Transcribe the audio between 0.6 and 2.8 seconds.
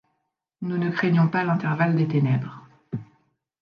Nous ne craignons pas l'intervalle des ténèbres.